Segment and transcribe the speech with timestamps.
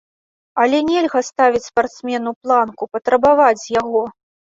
[0.63, 4.03] Але нельга ставіць спартсмену планку, патрабаваць з яго.